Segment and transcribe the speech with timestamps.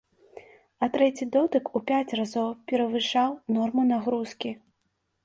[0.85, 4.51] А трэці дотык у пяць разоў перавышаў норму нагрузкі.